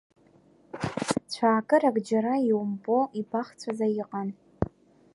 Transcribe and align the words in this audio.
Цәаакырак 1.31 1.97
џьара 2.07 2.33
иумбо, 2.49 2.97
ибахҵәаӡа 3.19 3.87
иҟан. 4.01 4.29